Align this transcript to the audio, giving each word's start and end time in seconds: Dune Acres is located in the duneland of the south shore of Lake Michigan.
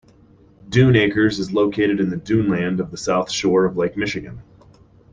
Dune 0.67 0.95
Acres 0.95 1.37
is 1.37 1.53
located 1.53 1.99
in 1.99 2.09
the 2.09 2.15
duneland 2.15 2.79
of 2.79 2.89
the 2.89 2.97
south 2.97 3.29
shore 3.29 3.65
of 3.65 3.77
Lake 3.77 3.95
Michigan. 3.95 4.41